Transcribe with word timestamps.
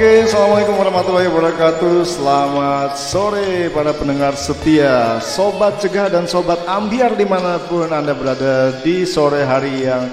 Oke, 0.00 0.24
assalamualaikum 0.24 0.80
warahmatullahi 0.80 1.28
wabarakatuh. 1.28 2.08
Selamat 2.08 2.96
sore 2.96 3.68
para 3.68 3.92
pendengar 3.92 4.32
setia, 4.32 5.20
sobat 5.20 5.76
cegah 5.76 6.08
dan 6.08 6.24
sobat 6.24 6.56
ambiar 6.64 7.20
di 7.20 7.28
mana 7.28 7.60
pun 7.60 7.84
anda 7.92 8.16
berada 8.16 8.80
di 8.80 9.04
sore 9.04 9.44
hari 9.44 9.84
yang 9.84 10.08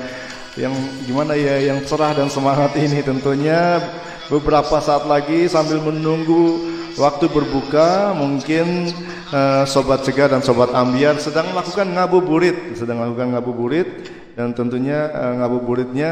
yang 0.60 0.76
gimana 1.08 1.40
ya, 1.40 1.72
yang 1.72 1.80
cerah 1.88 2.12
dan 2.20 2.28
semangat 2.28 2.76
ini 2.76 3.00
tentunya 3.00 3.80
beberapa 4.28 4.76
saat 4.84 5.08
lagi 5.08 5.48
sambil 5.48 5.80
menunggu 5.80 6.68
waktu 7.00 7.32
berbuka 7.32 8.12
mungkin 8.12 8.92
eh, 9.32 9.64
sobat 9.64 10.04
cegah 10.04 10.36
dan 10.36 10.44
sobat 10.44 10.68
ambiar 10.76 11.16
sedang 11.16 11.56
melakukan 11.56 11.88
ngabuburit, 11.96 12.76
sedang 12.76 13.08
melakukan 13.08 13.40
ngabuburit 13.40 13.88
dan 14.36 14.52
tentunya 14.52 15.08
eh, 15.16 15.34
ngabuburitnya 15.40 16.12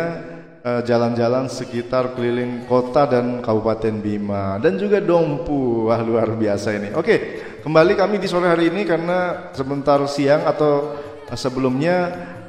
jalan-jalan 0.66 1.46
sekitar 1.46 2.18
keliling 2.18 2.66
kota 2.66 3.06
dan 3.06 3.38
Kabupaten 3.38 4.02
Bima 4.02 4.58
dan 4.58 4.81
juga 4.81 4.98
Dompu. 4.98 5.86
Wah, 5.86 6.02
luar 6.02 6.34
biasa 6.34 6.74
ini. 6.74 6.90
Oke, 6.98 7.38
kembali 7.62 7.94
kami 7.94 8.18
di 8.18 8.26
sore 8.26 8.50
hari 8.50 8.74
ini 8.74 8.81
karena 8.81 9.54
sebentar 9.54 10.02
siang 10.09 10.42
atau 10.50 10.98
eh, 11.30 11.38
sebelumnya 11.38 11.98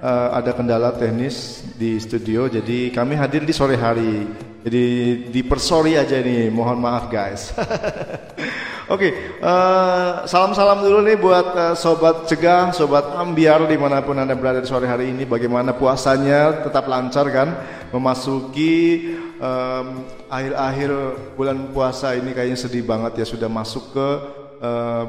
eh, 0.01 0.29
ada 0.33 0.57
kendala 0.57 0.97
teknis 0.97 1.61
di 1.77 2.01
studio 2.01 2.49
jadi 2.49 2.89
kami 2.89 3.21
hadir 3.21 3.45
di 3.45 3.53
sore 3.53 3.77
hari. 3.77 4.25
Jadi 4.67 4.85
dipersori 5.31 5.95
aja 5.95 6.19
nih, 6.19 6.51
mohon 6.51 6.83
maaf 6.83 7.07
guys. 7.07 7.55
Oke, 8.87 9.11
eh, 9.43 10.11
salam-salam 10.31 10.79
dulu 10.79 11.03
nih 11.03 11.19
buat 11.19 11.47
eh, 11.59 11.75
sobat 11.75 12.31
cegah, 12.31 12.71
sobat 12.71 13.19
ambiar 13.19 13.67
di 13.67 13.75
mana 13.75 13.99
pun 13.99 14.15
anda 14.15 14.39
berada 14.39 14.63
di 14.63 14.71
sore 14.71 14.87
hari 14.87 15.11
ini. 15.11 15.27
Bagaimana 15.27 15.75
puasanya? 15.75 16.63
Tetap 16.63 16.87
lancar 16.87 17.27
kan? 17.35 17.49
Memasuki 17.97 19.17
em, 19.41 19.87
akhir-akhir 20.29 20.91
bulan 21.33 21.73
puasa 21.73 22.13
ini 22.13 22.37
kayaknya 22.37 22.61
sedih 22.61 22.85
banget 22.85 23.25
ya 23.25 23.27
sudah 23.27 23.49
masuk 23.49 23.97
ke 23.97 24.09
ah, 24.61 25.05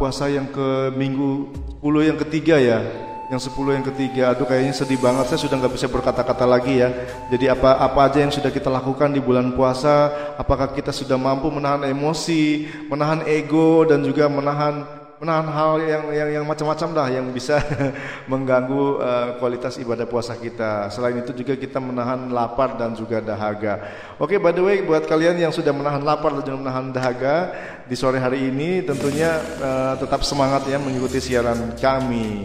puasa 0.00 0.32
yang 0.32 0.48
ke 0.48 0.96
minggu 0.96 1.52
10 1.84 2.08
yang 2.08 2.18
ketiga 2.24 2.56
ya. 2.56 2.80
Yang 3.26 3.50
10 3.50 3.74
yang 3.74 3.86
ketiga. 3.90 4.22
Aduh 4.32 4.46
kayaknya 4.46 4.70
sedih 4.70 5.02
banget. 5.02 5.26
Saya 5.28 5.40
sudah 5.44 5.56
nggak 5.58 5.74
bisa 5.74 5.90
berkata-kata 5.90 6.46
lagi 6.46 6.78
ya. 6.78 6.94
Jadi 7.26 7.50
apa 7.50 7.74
apa 7.82 8.06
aja 8.06 8.22
yang 8.22 8.30
sudah 8.30 8.54
kita 8.54 8.70
lakukan 8.70 9.10
di 9.10 9.18
bulan 9.18 9.50
puasa? 9.58 10.14
Apakah 10.38 10.70
kita 10.70 10.94
sudah 10.94 11.18
mampu 11.18 11.50
menahan 11.50 11.84
emosi 11.90 12.70
menahan 12.86 13.26
ego 13.26 13.82
dan 13.82 14.06
juga 14.06 14.30
menahan 14.30 14.95
menahan 15.16 15.48
hal 15.48 15.72
yang 15.80 16.04
yang 16.12 16.28
yang 16.40 16.44
macam-macam 16.44 16.88
lah 16.92 17.08
yang 17.08 17.26
bisa 17.32 17.56
mengganggu 18.30 18.84
eh, 19.00 19.28
kualitas 19.40 19.80
ibadah 19.80 20.04
puasa 20.04 20.36
kita. 20.36 20.92
Selain 20.92 21.16
itu 21.16 21.32
juga 21.32 21.56
kita 21.56 21.80
menahan 21.80 22.28
lapar 22.28 22.76
dan 22.76 22.92
juga 22.92 23.24
dahaga. 23.24 23.80
Oke 24.20 24.36
by 24.36 24.52
the 24.52 24.60
way 24.60 24.76
buat 24.84 25.08
kalian 25.08 25.40
yang 25.40 25.52
sudah 25.52 25.72
menahan 25.72 26.04
lapar 26.04 26.36
dan 26.36 26.42
juga 26.44 26.58
menahan 26.60 26.92
dahaga 26.92 27.56
di 27.88 27.96
sore 27.96 28.20
hari 28.20 28.52
ini 28.52 28.84
tentunya 28.84 29.40
eh, 29.40 29.94
tetap 29.96 30.20
semangat 30.20 30.68
ya 30.68 30.76
mengikuti 30.76 31.16
siaran 31.16 31.72
kami. 31.80 32.44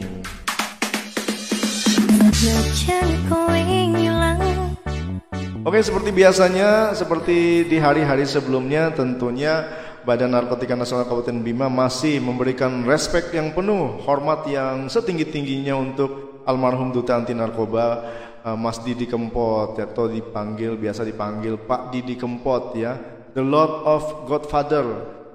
Oke, 5.61 5.77
seperti 5.77 6.09
biasanya, 6.09 6.97
seperti 6.97 7.69
di 7.69 7.77
hari-hari 7.77 8.25
sebelumnya, 8.25 8.89
tentunya 8.97 9.69
Badan 10.01 10.33
Narkotika 10.33 10.73
Nasional 10.73 11.05
Kabupaten 11.05 11.45
Bima 11.45 11.69
masih 11.69 12.17
memberikan 12.17 12.81
respek 12.89 13.37
yang 13.37 13.53
penuh, 13.53 14.01
hormat 14.01 14.49
yang 14.49 14.89
setinggi-tingginya 14.89 15.77
untuk 15.77 16.41
almarhum 16.49 16.89
Duta 16.89 17.21
Anti 17.21 17.37
Narkoba 17.37 17.85
eh, 18.41 18.57
Mas 18.57 18.81
Didi 18.81 19.05
Kempot, 19.05 19.77
atau 19.77 20.09
dipanggil 20.09 20.73
biasa 20.73 21.05
dipanggil 21.05 21.61
Pak 21.61 21.93
Didi 21.93 22.17
Kempot 22.17 22.73
ya, 22.73 22.97
the 23.37 23.45
Lord 23.45 23.85
of 23.85 24.25
Godfather. 24.25 24.85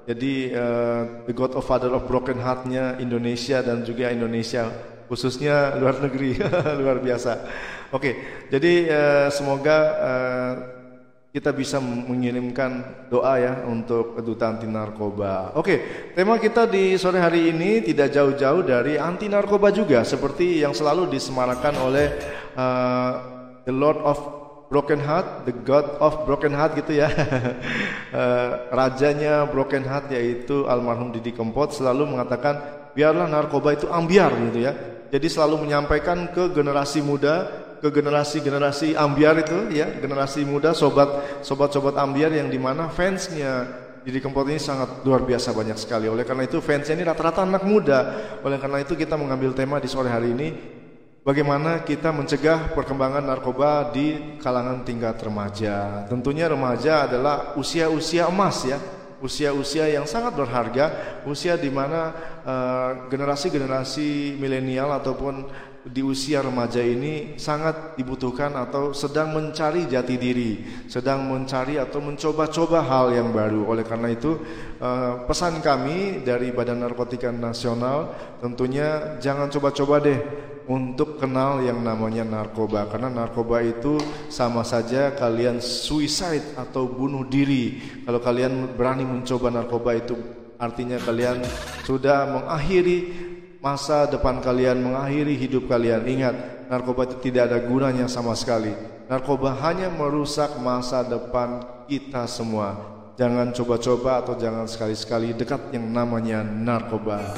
Jadi 0.07 0.51
eh, 0.51 1.03
the 1.27 1.35
God 1.35 1.55
of 1.55 1.67
Father 1.67 1.91
of 1.95 2.07
Broken 2.11 2.39
Heart-nya 2.39 2.99
Indonesia 2.99 3.63
dan 3.63 3.83
juga 3.87 4.11
Indonesia 4.11 4.71
khususnya 5.07 5.79
luar 5.79 6.03
negeri 6.03 6.39
luar 6.83 6.99
biasa. 6.99 7.47
Oke, 7.95 8.19
jadi 8.51 8.73
eh, 8.91 9.29
semoga 9.31 9.79
eh, 9.95 10.53
kita 11.37 11.53
bisa 11.53 11.77
mengirimkan 11.85 13.05
doa 13.13 13.37
ya 13.37 13.69
untuk 13.69 14.17
duta 14.25 14.57
anti 14.57 14.65
narkoba. 14.65 15.53
Oke, 15.53 16.09
tema 16.17 16.41
kita 16.41 16.65
di 16.65 16.97
sore 16.97 17.21
hari 17.21 17.53
ini 17.53 17.85
tidak 17.85 18.09
jauh-jauh 18.09 18.65
dari 18.65 18.97
anti 18.97 19.29
narkoba 19.29 19.69
juga, 19.69 20.01
seperti 20.01 20.65
yang 20.65 20.73
selalu 20.73 21.13
disemarakan 21.13 21.75
oleh 21.77 22.07
eh, 22.57 23.13
the 23.69 23.75
Lord 23.77 24.01
of 24.01 24.17
Broken 24.73 24.97
Heart, 24.97 25.45
the 25.45 25.53
God 25.61 26.01
of 26.01 26.25
Broken 26.25 26.57
Heart 26.57 26.81
gitu 26.81 27.05
ya. 27.05 27.13
Eh, 28.17 28.51
rajanya 28.81 29.45
Broken 29.45 29.85
Heart 29.85 30.17
yaitu 30.17 30.65
almarhum 30.65 31.13
Didi 31.13 31.37
Kempot 31.37 31.69
selalu 31.69 32.17
mengatakan 32.17 32.65
biarlah 32.97 33.29
narkoba 33.29 33.77
itu 33.77 33.93
ambiar 33.93 34.33
gitu 34.49 34.65
ya. 34.65 34.73
Jadi 35.13 35.29
selalu 35.29 35.69
menyampaikan 35.69 36.33
ke 36.33 36.49
generasi 36.49 37.05
muda, 37.05 37.66
ke 37.81 37.89
generasi-generasi 37.93 38.97
ambiar 38.97 39.41
itu 39.41 39.73
ya, 39.73 39.91
generasi 40.01 40.45
muda 40.45 40.73
sobat 40.73 41.43
sobat-sobat 41.45 41.97
ambiar 42.01 42.33
yang 42.33 42.49
di 42.49 42.57
mana 42.57 42.89
fansnya 42.89 43.85
Didi 44.07 44.23
Kempot 44.23 44.47
ini 44.47 44.63
sangat 44.63 45.03
luar 45.03 45.27
biasa 45.27 45.51
banyak 45.51 45.75
sekali. 45.77 46.07
Oleh 46.07 46.23
karena 46.23 46.47
itu 46.47 46.63
fansnya 46.63 46.95
ini 46.95 47.03
rata-rata 47.03 47.43
anak 47.43 47.67
muda. 47.67 48.01
Oleh 48.47 48.57
karena 48.63 48.79
itu 48.79 48.95
kita 48.95 49.19
mengambil 49.19 49.51
tema 49.51 49.83
di 49.83 49.91
sore 49.91 50.07
hari 50.07 50.31
ini 50.31 50.49
Bagaimana 51.27 51.83
kita 51.83 52.15
mencegah 52.15 52.71
perkembangan 52.71 53.27
narkoba 53.27 53.91
di 53.91 54.39
kalangan 54.39 54.87
tingkat 54.87 55.19
remaja? 55.19 56.07
Tentunya 56.07 56.47
remaja 56.47 57.11
adalah 57.11 57.59
usia-usia 57.59 58.31
emas 58.31 58.63
ya, 58.63 58.79
usia-usia 59.25 59.89
yang 59.89 60.05
sangat 60.05 60.37
berharga, 60.37 61.21
usia 61.25 61.57
di 61.57 61.73
mana 61.73 62.13
eh, 62.45 62.91
generasi-generasi 63.09 64.37
milenial 64.37 64.93
ataupun 64.97 65.49
di 65.87 66.03
usia 66.03 66.43
remaja 66.43 66.83
ini 66.83 67.39
sangat 67.39 67.95
dibutuhkan 67.95 68.51
atau 68.59 68.91
sedang 68.91 69.31
mencari 69.31 69.87
jati 69.87 70.19
diri, 70.19 70.67
sedang 70.91 71.23
mencari 71.23 71.79
atau 71.79 72.03
mencoba-coba 72.03 72.83
hal 72.83 73.15
yang 73.15 73.31
baru. 73.31 73.71
Oleh 73.71 73.87
karena 73.87 74.11
itu, 74.11 74.35
eh, 74.83 75.15
pesan 75.25 75.63
kami 75.63 76.27
dari 76.27 76.51
Badan 76.51 76.83
Narkotika 76.83 77.31
Nasional 77.31 78.13
tentunya 78.43 79.17
jangan 79.23 79.47
coba-coba 79.47 80.03
deh 80.03 80.21
untuk 80.67 81.23
kenal 81.23 81.63
yang 81.63 81.81
namanya 81.83 82.27
narkoba. 82.27 82.91
Karena 82.91 83.11
narkoba 83.11 83.63
itu 83.63 83.99
sama 84.31 84.67
saja 84.67 85.15
kalian 85.15 85.63
suicide 85.63 86.59
atau 86.59 86.91
bunuh 86.91 87.27
diri. 87.27 87.79
Kalau 88.03 88.21
kalian 88.21 88.75
berani 88.75 89.07
mencoba 89.07 89.51
narkoba 89.51 89.95
itu 89.95 90.15
artinya 90.59 90.99
kalian 90.99 91.45
sudah 91.87 92.27
mengakhiri 92.27 92.99
masa 93.63 94.07
depan 94.11 94.43
kalian 94.43 94.83
mengakhiri 94.83 95.35
hidup 95.39 95.71
kalian. 95.71 96.07
Ingat 96.07 96.67
narkoba 96.67 97.07
itu 97.11 97.17
tidak 97.31 97.51
ada 97.51 97.59
gunanya 97.63 98.07
sama 98.11 98.35
sekali. 98.35 98.75
Narkoba 99.07 99.55
hanya 99.63 99.87
merusak 99.87 100.59
masa 100.59 101.07
depan 101.07 101.63
kita 101.87 102.27
semua. 102.27 102.75
Jangan 103.17 103.55
coba-coba 103.55 104.21
atau 104.21 104.37
jangan 104.37 104.69
sekali-sekali 104.69 105.33
dekat 105.33 105.73
yang 105.73 105.89
namanya 105.89 106.45
narkoba 106.45 107.33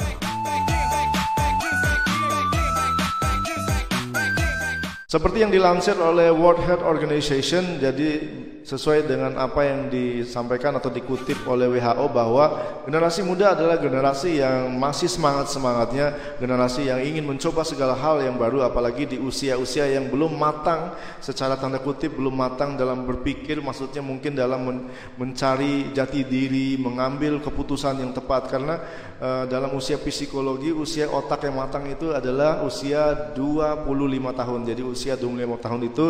Seperti 5.09 5.41
yang 5.41 5.49
dilansir 5.49 5.97
oleh 5.97 6.29
World 6.29 6.61
Health 6.69 6.85
Organization, 6.85 7.81
jadi 7.81 8.29
sesuai 8.69 9.09
dengan 9.09 9.33
apa 9.41 9.65
yang 9.65 9.89
disampaikan 9.89 10.77
atau 10.77 10.93
dikutip 10.93 11.41
oleh 11.49 11.65
WHO 11.73 12.05
bahwa 12.13 12.45
generasi 12.85 13.25
muda 13.25 13.57
adalah 13.57 13.81
generasi 13.81 14.37
yang 14.37 14.69
masih 14.77 15.09
semangat-semangatnya, 15.09 16.37
generasi 16.37 16.85
yang 16.85 17.01
ingin 17.01 17.25
mencoba 17.25 17.65
segala 17.65 17.97
hal 17.97 18.21
yang 18.21 18.37
baru 18.37 18.61
apalagi 18.61 19.09
di 19.09 19.17
usia-usia 19.17 19.89
yang 19.89 20.13
belum 20.13 20.37
matang 20.37 20.93
secara 21.17 21.57
tanda 21.57 21.81
kutip 21.81 22.13
belum 22.13 22.37
matang 22.37 22.77
dalam 22.77 23.09
berpikir 23.09 23.57
maksudnya 23.57 24.05
mungkin 24.05 24.37
dalam 24.37 24.61
men 24.61 24.77
mencari 25.17 25.89
jati 25.89 26.21
diri, 26.29 26.77
mengambil 26.77 27.41
keputusan 27.41 28.05
yang 28.05 28.13
tepat 28.13 28.53
karena 28.53 28.75
uh, 29.17 29.43
dalam 29.49 29.73
usia 29.73 29.97
psikologi 29.97 30.69
usia 30.69 31.09
otak 31.09 31.49
yang 31.49 31.57
matang 31.57 31.89
itu 31.89 32.13
adalah 32.13 32.61
usia 32.61 33.33
25 33.33 33.89
tahun. 34.35 34.59
Jadi 34.69 34.81
usia 34.85 35.13
25 35.17 35.65
tahun 35.65 35.81
itu 35.89 36.05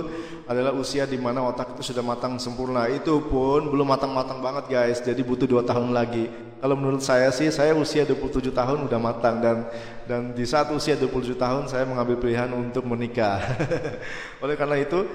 adalah 0.50 0.74
usia 0.74 1.06
di 1.06 1.16
mana 1.22 1.46
otak 1.46 1.78
itu 1.78 1.94
sudah 1.94 2.02
matang 2.02 2.42
sempurna. 2.50 2.90
Itu 2.90 3.22
pun 3.30 3.70
belum 3.70 3.86
matang-matang 3.94 4.42
banget 4.42 4.66
guys. 4.66 4.98
Jadi 5.06 5.22
butuh 5.22 5.46
dua 5.46 5.62
tahun 5.62 5.94
lagi. 5.94 6.50
Kalau 6.60 6.76
menurut 6.76 7.00
saya 7.00 7.32
sih, 7.32 7.48
saya 7.56 7.72
usia 7.72 8.04
27 8.04 8.52
tahun 8.52 8.84
udah 8.84 9.00
matang 9.00 9.40
dan 9.40 9.58
dan 10.04 10.36
di 10.36 10.44
saat 10.44 10.68
usia 10.76 11.00
27 11.00 11.40
tahun 11.40 11.72
saya 11.72 11.88
mengambil 11.88 12.20
pilihan 12.20 12.52
untuk 12.52 12.84
menikah. 12.84 13.40
Oleh 14.44 14.60
karena 14.60 14.76
itu 14.76 15.08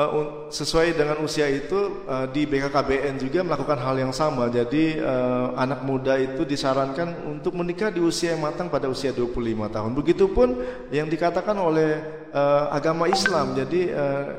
uh, 0.00 0.48
sesuai 0.48 0.96
dengan 0.96 1.20
usia 1.20 1.44
itu 1.52 2.08
uh, 2.08 2.24
di 2.24 2.48
BKKBN 2.48 3.20
juga 3.20 3.44
melakukan 3.44 3.84
hal 3.84 4.00
yang 4.00 4.16
sama. 4.16 4.48
Jadi 4.48 4.96
uh, 4.96 5.52
anak 5.60 5.84
muda 5.84 6.16
itu 6.16 6.48
disarankan 6.48 7.20
untuk 7.28 7.52
menikah 7.52 7.92
di 7.92 8.00
usia 8.00 8.32
yang 8.32 8.40
matang 8.40 8.72
pada 8.72 8.88
usia 8.88 9.12
25 9.12 9.36
tahun. 9.68 9.90
Begitupun 9.92 10.48
yang 10.88 11.04
dikatakan 11.10 11.56
oleh 11.58 12.22
agama 12.72 13.12
Islam. 13.12 13.52
Jadi 13.52 13.92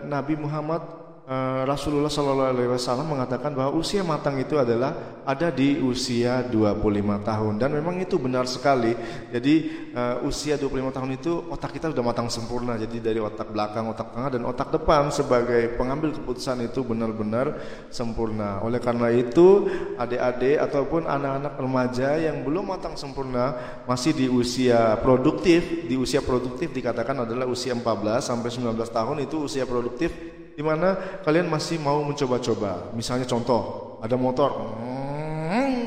Nabi 0.09 0.33
Muhammad 0.33 1.02
Eh, 1.23 1.63
Rasulullah 1.63 2.11
Shallallahu 2.11 2.51
Alaihi 2.51 2.67
Wasallam 2.75 3.15
mengatakan 3.15 3.55
bahwa 3.55 3.79
usia 3.79 4.03
matang 4.03 4.35
itu 4.43 4.59
adalah 4.59 5.23
ada 5.23 5.55
di 5.55 5.79
usia 5.79 6.43
25 6.43 6.83
tahun 7.23 7.63
dan 7.63 7.71
memang 7.71 7.95
itu 8.03 8.19
benar 8.19 8.43
sekali. 8.43 8.91
Jadi 9.31 9.71
uh, 9.95 10.27
usia 10.27 10.59
25 10.59 10.91
tahun 10.91 11.15
itu 11.15 11.47
otak 11.47 11.79
kita 11.79 11.95
sudah 11.95 12.03
matang 12.03 12.27
sempurna. 12.27 12.75
Jadi 12.75 12.99
dari 12.99 13.23
otak 13.23 13.55
belakang, 13.55 13.87
otak 13.87 14.11
tengah 14.11 14.35
dan 14.35 14.43
otak 14.43 14.75
depan 14.75 15.15
sebagai 15.15 15.79
pengambil 15.79 16.11
keputusan 16.11 16.59
itu 16.67 16.83
benar-benar 16.83 17.55
sempurna. 17.87 18.59
Oleh 18.59 18.83
karena 18.83 19.07
itu 19.07 19.71
adik-adik 19.95 20.59
ataupun 20.59 21.07
anak-anak 21.07 21.55
remaja 21.55 22.19
yang 22.19 22.43
belum 22.43 22.75
matang 22.75 22.99
sempurna 22.99 23.55
masih 23.87 24.11
di 24.11 24.27
usia 24.27 24.99
produktif, 24.99 25.87
di 25.87 25.95
usia 25.95 26.19
produktif 26.19 26.75
dikatakan 26.75 27.23
adalah 27.23 27.47
usia 27.47 27.71
14 27.71 28.19
sampai 28.19 28.51
19 28.51 28.75
tahun 28.91 29.17
itu 29.23 29.47
usia 29.47 29.63
produktif 29.63 30.32
di 30.53 30.61
mana 30.61 31.19
kalian 31.25 31.49
masih 31.49 31.81
mau 31.81 32.01
mencoba-coba. 32.05 32.93
Misalnya 32.93 33.25
contoh, 33.25 33.97
ada 33.99 34.13
motor, 34.13 34.51
hmm, 34.79 35.82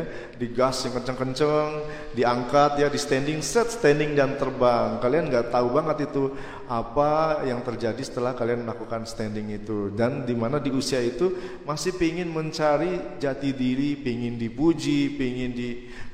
ya, 0.00 0.04
digas 0.40 0.80
yang 0.88 0.96
kenceng-kenceng, 0.96 1.70
diangkat 2.16 2.80
ya, 2.80 2.88
di 2.88 2.96
standing 2.96 3.44
set, 3.44 3.68
standing 3.68 4.16
dan 4.16 4.40
terbang. 4.40 4.96
Kalian 4.98 5.28
nggak 5.28 5.52
tahu 5.52 5.68
banget 5.76 6.08
itu 6.08 6.32
apa 6.66 7.42
yang 7.44 7.60
terjadi 7.60 8.00
setelah 8.00 8.32
kalian 8.32 8.64
melakukan 8.64 9.04
standing 9.04 9.52
itu. 9.52 9.92
Dan 9.92 10.24
di 10.24 10.32
mana 10.32 10.56
di 10.56 10.72
usia 10.72 10.98
itu 11.04 11.36
masih 11.68 11.94
pingin 12.00 12.32
mencari 12.32 13.20
jati 13.20 13.52
diri, 13.52 14.00
pingin 14.00 14.40
dipuji, 14.40 15.12
pingin 15.14 15.52
di 15.52 15.70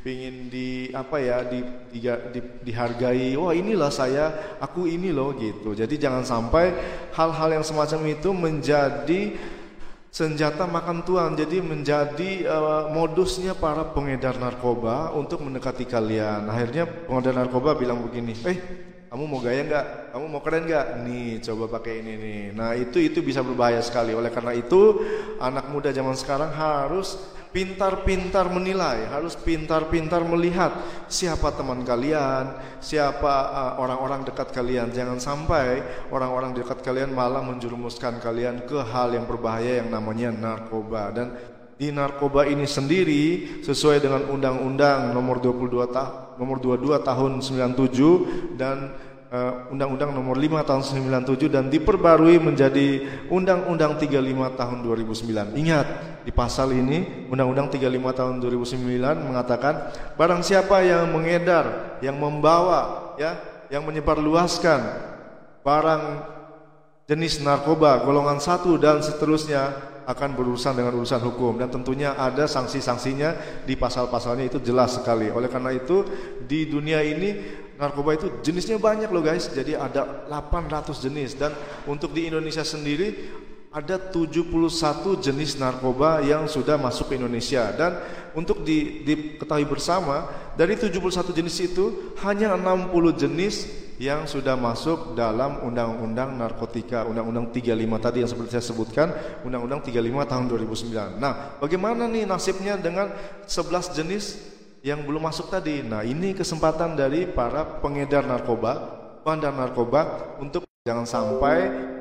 pingin 0.07 0.47
di 0.47 0.87
apa 0.95 1.19
ya 1.19 1.43
di, 1.43 1.67
di, 1.91 1.99
di 2.07 2.41
dihargai 2.63 3.35
wah 3.35 3.51
inilah 3.51 3.91
saya 3.91 4.55
aku 4.63 4.87
ini 4.87 5.11
loh 5.11 5.35
gitu 5.35 5.75
jadi 5.75 5.91
jangan 5.99 6.23
sampai 6.23 6.71
hal-hal 7.11 7.59
yang 7.59 7.67
semacam 7.67 8.15
itu 8.15 8.31
menjadi 8.31 9.35
senjata 10.17 10.65
makan 10.65 11.05
tuan. 11.05 11.37
Jadi 11.37 11.61
menjadi 11.61 12.49
uh, 12.49 12.89
modusnya 12.89 13.53
para 13.53 13.85
pengedar 13.93 14.41
narkoba 14.41 15.13
untuk 15.13 15.45
mendekati 15.45 15.85
kalian. 15.85 16.49
Akhirnya 16.49 16.89
pengedar 16.89 17.37
narkoba 17.37 17.77
bilang 17.77 18.01
begini 18.01 18.33
eh 18.49 18.59
kamu 19.13 19.23
mau 19.29 19.41
gaya 19.45 19.61
nggak? 19.69 19.87
Kamu 20.17 20.25
mau 20.33 20.41
keren 20.41 20.65
nggak? 20.65 20.87
Nih 21.05 21.29
coba 21.45 21.65
pakai 21.77 22.01
ini 22.01 22.13
nih. 22.17 22.43
Nah 22.57 22.73
itu 22.73 22.97
itu 22.97 23.21
bisa 23.21 23.45
berbahaya 23.45 23.85
sekali. 23.85 24.17
Oleh 24.17 24.33
karena 24.33 24.57
itu 24.57 25.05
anak 25.37 25.69
muda 25.69 25.93
zaman 25.93 26.17
sekarang 26.17 26.49
harus 26.57 27.21
pintar-pintar 27.57 28.53
menilai, 28.53 29.09
harus 29.09 29.33
pintar-pintar 29.33 30.21
melihat 30.29 30.77
siapa 31.09 31.57
teman 31.57 31.89
kalian, 31.89 32.53
siapa 32.85 33.33
uh, 33.49 33.73
orang-orang 33.81 34.21
uh, 34.21 34.27
dekat 34.29 34.53
kalian. 34.53 34.93
Jangan 34.93 35.17
sampai 35.17 35.81
orang-orang 36.13 36.53
dekat 36.53 36.85
kalian 36.85 37.17
malah 37.17 37.41
menjerumuskan 37.41 38.21
kalian 38.21 38.69
ke 38.69 38.77
hal 38.93 39.17
yang 39.17 39.25
berbahaya 39.25 39.81
yang 39.81 39.89
namanya 39.89 40.37
narkoba 40.37 41.09
dan 41.17 41.33
di 41.81 41.89
narkoba 41.89 42.45
ini 42.45 42.69
sendiri 42.69 43.25
sesuai 43.65 44.05
dengan 44.05 44.29
undang-undang 44.29 45.17
nomor 45.17 45.41
22 45.41 45.93
ta 45.93 46.37
nomor 46.37 46.61
22 46.61 47.05
tahun 47.05 47.41
97 47.41 48.57
dan 48.61 48.97
Eh, 49.37 49.53
Undang-Undang 49.69 50.17
Nomor 50.17 50.41
5 50.41 50.65
Tahun 50.65 50.81
97 50.81 51.53
dan 51.53 51.69
diperbarui 51.69 52.41
menjadi 52.41 53.05
Undang-Undang 53.29 54.01
35 54.01 54.57
Tahun 54.57 54.79
2009. 54.81 55.53
Ingat, 55.61 55.87
di 56.25 56.33
pasal 56.33 56.73
ini 56.73 57.29
Undang-Undang 57.29 57.69
35 57.77 58.17
Tahun 58.17 58.35
2009 58.41 59.29
mengatakan 59.29 59.93
barang 60.17 60.41
siapa 60.41 60.81
yang 60.81 61.13
mengedar, 61.13 61.99
yang 62.01 62.17
membawa 62.17 63.13
ya, 63.21 63.37
yang 63.69 63.85
menyebarluaskan 63.85 64.81
barang 65.61 66.03
jenis 67.05 67.45
narkoba 67.45 68.09
golongan 68.09 68.41
satu 68.41 68.81
dan 68.81 69.05
seterusnya 69.05 69.93
akan 70.07 70.39
berurusan 70.39 70.79
dengan 70.79 70.95
urusan 70.97 71.19
hukum 71.19 71.59
dan 71.59 71.67
tentunya 71.67 72.15
ada 72.15 72.47
sanksi-sanksinya 72.47 73.63
di 73.67 73.75
pasal-pasalnya 73.75 74.47
itu 74.47 74.63
jelas 74.63 74.97
sekali. 74.97 75.29
Oleh 75.35 75.51
karena 75.51 75.75
itu 75.75 76.07
di 76.47 76.71
dunia 76.71 77.03
ini 77.03 77.66
narkoba 77.77 78.17
itu 78.17 78.27
jenisnya 78.43 78.81
banyak 78.81 79.09
loh 79.13 79.25
guys. 79.25 79.49
Jadi 79.49 79.77
ada 79.77 80.27
800 80.29 80.93
jenis 81.01 81.37
dan 81.37 81.53
untuk 81.89 82.13
di 82.13 82.29
Indonesia 82.29 82.65
sendiri 82.65 83.33
ada 83.77 84.01
71 84.01 85.21
jenis 85.21 85.61
narkoba 85.61 86.25
yang 86.25 86.49
sudah 86.49 86.81
masuk 86.81 87.13
ke 87.13 87.21
Indonesia 87.21 87.69
dan 87.77 88.01
untuk 88.33 88.65
di, 88.65 89.05
diketahui 89.05 89.69
bersama 89.69 90.33
dari 90.57 90.81
71 90.81 90.97
jenis 91.37 91.57
itu 91.61 92.17
hanya 92.25 92.57
60 92.57 92.89
jenis 93.21 93.69
yang 93.97 94.29
sudah 94.29 94.57
masuk 94.57 95.17
dalam 95.17 95.65
Undang-Undang 95.65 96.37
Narkotika, 96.37 97.09
Undang-Undang 97.09 97.49
35 97.53 98.05
tadi 98.05 98.17
yang 98.21 98.29
seperti 98.29 98.51
saya 98.57 98.65
sebutkan, 98.65 99.09
Undang-Undang 99.45 99.89
35 99.89 100.25
tahun 100.29 100.45
2009. 100.53 101.17
Nah, 101.17 101.57
bagaimana 101.61 102.05
nih 102.05 102.29
nasibnya 102.29 102.77
dengan 102.77 103.09
11 103.49 103.97
jenis 103.97 104.56
yang 104.87 105.03
belum 105.03 105.27
masuk 105.27 105.51
tadi? 105.51 105.83
Nah, 105.83 106.07
ini 106.07 106.31
kesempatan 106.31 106.95
dari 106.95 107.27
para 107.27 107.83
pengedar 107.83 108.23
narkoba, 108.23 108.79
bandar 109.27 109.51
narkoba 109.51 110.39
untuk 110.39 110.63
jangan 110.87 111.03
sampai 111.03 111.57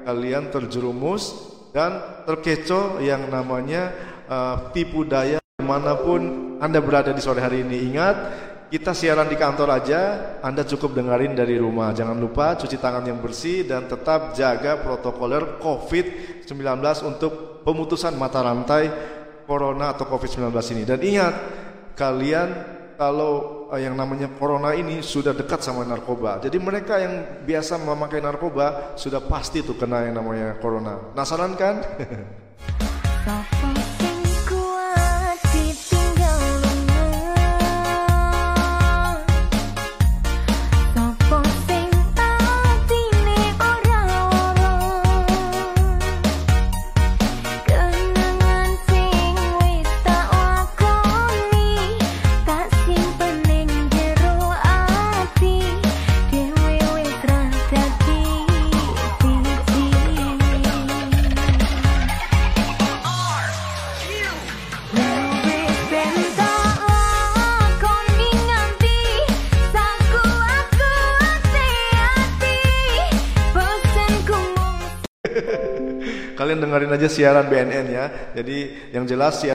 kalian 0.05 0.53
terjerumus 0.53 1.49
dan 1.73 2.21
terkecoh 2.29 3.01
yang 3.01 3.25
namanya 3.25 3.89
uh, 4.29 4.69
tipu 4.69 5.01
daya 5.01 5.41
di 5.41 5.65
mana 5.65 5.97
pun 5.97 6.21
Anda 6.61 6.77
berada 6.77 7.09
di 7.09 7.25
sore 7.25 7.41
hari 7.41 7.65
ini. 7.65 7.89
Ingat, 7.89 8.15
kita 8.69 8.93
siaran 8.93 9.33
di 9.33 9.37
kantor 9.41 9.81
aja, 9.81 10.01
Anda 10.45 10.61
cukup 10.61 10.93
dengerin 10.93 11.33
dari 11.33 11.57
rumah. 11.57 11.89
Jangan 11.89 12.21
lupa 12.21 12.53
cuci 12.53 12.77
tangan 12.77 13.01
yang 13.01 13.17
bersih 13.17 13.65
dan 13.65 13.89
tetap 13.89 14.37
jaga 14.37 14.77
protokoler 14.85 15.57
COVID-19 15.57 16.53
untuk 17.01 17.65
pemutusan 17.65 18.13
mata 18.13 18.45
rantai 18.45 18.93
corona 19.49 19.97
atau 19.97 20.05
COVID-19 20.05 20.53
ini. 20.77 20.83
Dan 20.85 20.99
ingat, 21.01 21.35
kalian 21.95 22.49
kalau 22.99 23.67
eh, 23.71 23.87
yang 23.87 23.95
namanya 23.95 24.31
corona 24.35 24.75
ini 24.75 24.99
sudah 25.03 25.31
dekat 25.35 25.63
sama 25.63 25.87
narkoba. 25.87 26.43
Jadi 26.43 26.57
mereka 26.59 26.99
yang 26.99 27.43
biasa 27.43 27.79
memakai 27.79 28.19
narkoba 28.23 28.95
sudah 28.99 29.23
pasti 29.23 29.63
tuh 29.63 29.79
kena 29.79 30.07
yang 30.07 30.19
namanya 30.19 30.59
corona. 30.59 31.15
Penasaran 31.15 31.55
kan? 31.55 31.75
dengerin 76.75 76.99
aja 76.99 77.07
siaran 77.07 77.47
BNN 77.47 77.85
ya. 77.87 78.05
Jadi 78.35 78.91
yang 78.91 79.07
jelas 79.07 79.39
siaran 79.39 79.54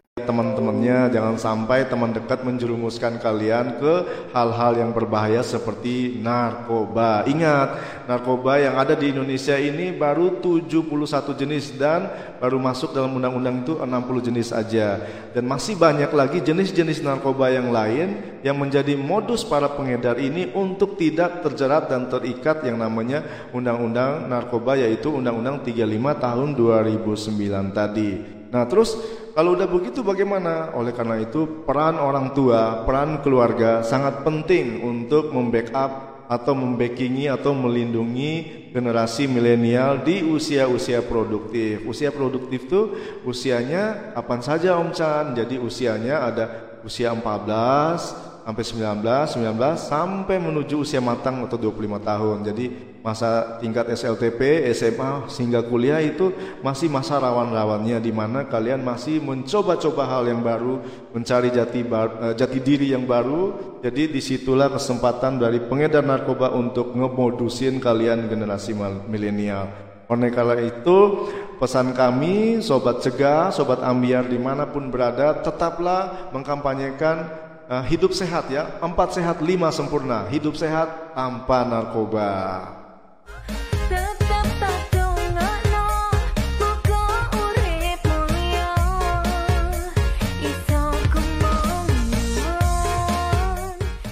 teman-temannya 0.91 1.15
jangan 1.15 1.37
sampai 1.39 1.87
teman 1.87 2.11
dekat 2.11 2.43
menjerumuskan 2.43 3.23
kalian 3.23 3.79
ke 3.79 3.95
hal-hal 4.35 4.73
yang 4.75 4.91
berbahaya 4.91 5.43
seperti 5.47 6.19
narkoba. 6.19 7.23
Ingat, 7.31 7.69
narkoba 8.11 8.59
yang 8.59 8.75
ada 8.75 8.99
di 8.99 9.15
Indonesia 9.15 9.55
ini 9.55 9.95
baru 9.95 10.43
71 10.43 11.39
jenis 11.39 11.79
dan 11.79 12.11
baru 12.43 12.59
masuk 12.59 12.91
dalam 12.91 13.15
undang-undang 13.15 13.63
itu 13.63 13.79
60 13.79 14.27
jenis 14.27 14.49
aja. 14.51 14.99
Dan 15.31 15.47
masih 15.47 15.79
banyak 15.79 16.11
lagi 16.11 16.43
jenis-jenis 16.43 17.07
narkoba 17.07 17.55
yang 17.55 17.71
lain 17.71 18.41
yang 18.43 18.59
menjadi 18.59 18.99
modus 18.99 19.47
para 19.47 19.71
pengedar 19.71 20.19
ini 20.19 20.51
untuk 20.57 20.99
tidak 20.99 21.47
terjerat 21.47 21.87
dan 21.87 22.11
terikat 22.11 22.67
yang 22.67 22.81
namanya 22.81 23.23
undang-undang 23.55 24.27
narkoba 24.27 24.75
yaitu 24.75 25.15
undang-undang 25.15 25.63
35 25.63 25.87
tahun 26.19 26.49
2009 26.59 27.79
tadi. 27.79 28.41
Nah, 28.51 28.67
terus 28.67 28.99
kalau 29.35 29.55
udah 29.55 29.69
begitu 29.71 30.03
bagaimana? 30.03 30.75
Oleh 30.75 30.91
karena 30.91 31.21
itu 31.23 31.65
peran 31.67 31.97
orang 31.97 32.35
tua, 32.35 32.83
peran 32.83 33.23
keluarga 33.23 33.81
sangat 33.87 34.27
penting 34.27 34.83
untuk 34.83 35.31
membackup 35.31 36.25
atau 36.31 36.55
membackingi 36.55 37.27
atau 37.27 37.51
melindungi 37.51 38.67
generasi 38.71 39.27
milenial 39.27 40.07
di 40.07 40.23
usia-usia 40.23 41.03
produktif. 41.03 41.83
Usia 41.87 42.15
produktif 42.15 42.71
itu 42.71 42.95
usianya 43.27 44.15
kapan 44.15 44.41
saja 44.43 44.79
Om 44.79 44.95
Chan. 44.95 45.35
Jadi 45.35 45.59
usianya 45.59 46.31
ada 46.31 46.45
usia 46.87 47.11
14, 47.11 48.31
sampai 48.51 48.65
19, 48.65 49.37
19 49.37 49.79
sampai 49.79 50.37
menuju 50.41 50.83
usia 50.83 50.99
matang 50.99 51.45
atau 51.45 51.55
25 51.61 52.01
tahun. 52.01 52.39
Jadi 52.51 52.67
masa 53.01 53.57
tingkat 53.61 53.89
SLTP, 53.89 54.69
SMA 54.77 55.29
hingga 55.33 55.65
kuliah 55.65 56.01
itu 56.05 56.33
masih 56.61 56.93
masa 56.93 57.17
rawan-rawannya 57.17 57.97
di 58.01 58.13
mana 58.13 58.45
kalian 58.45 58.85
masih 58.85 59.25
mencoba-coba 59.25 60.05
hal 60.05 60.29
yang 60.29 60.45
baru, 60.45 60.85
mencari 61.17 61.49
jati 61.49 61.81
bar, 61.81 62.09
eh, 62.31 62.35
jati 62.37 62.61
diri 62.61 62.93
yang 62.93 63.09
baru. 63.09 63.77
Jadi 63.81 64.13
di 64.13 64.21
situlah 64.21 64.69
kesempatan 64.69 65.41
dari 65.41 65.65
pengedar 65.65 66.05
narkoba 66.05 66.53
untuk 66.53 66.93
ngemodusin 66.93 67.81
kalian 67.81 68.29
generasi 68.29 68.77
milenial. 69.09 69.91
Oleh 70.11 70.29
karena 70.35 70.59
itu 70.59 71.31
pesan 71.63 71.95
kami 71.95 72.59
sobat 72.61 72.99
cegah, 72.99 73.55
sobat 73.55 73.79
ambiar 73.81 74.27
di 74.27 74.37
mana 74.43 74.67
pun 74.67 74.91
berada 74.91 75.39
tetaplah 75.39 76.35
mengkampanyekan 76.35 77.31
uh, 77.71 77.85
hidup 77.87 78.11
sehat 78.11 78.51
ya, 78.51 78.83
empat 78.83 79.15
sehat 79.15 79.39
lima 79.39 79.71
sempurna, 79.71 80.27
hidup 80.27 80.59
sehat 80.59 81.15
tanpa 81.15 81.63
narkoba. 81.63 82.80